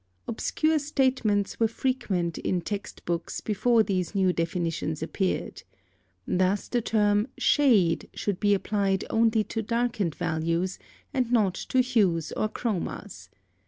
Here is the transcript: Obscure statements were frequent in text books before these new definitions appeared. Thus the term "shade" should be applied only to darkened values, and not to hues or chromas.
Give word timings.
Obscure 0.27 0.79
statements 0.79 1.59
were 1.59 1.67
frequent 1.67 2.39
in 2.39 2.61
text 2.61 3.05
books 3.05 3.39
before 3.39 3.83
these 3.83 4.15
new 4.15 4.33
definitions 4.33 5.03
appeared. 5.03 5.61
Thus 6.27 6.67
the 6.67 6.81
term 6.81 7.27
"shade" 7.37 8.09
should 8.15 8.39
be 8.39 8.55
applied 8.55 9.05
only 9.11 9.43
to 9.43 9.61
darkened 9.61 10.15
values, 10.15 10.79
and 11.13 11.31
not 11.31 11.53
to 11.53 11.81
hues 11.81 12.31
or 12.31 12.49
chromas. 12.49 13.29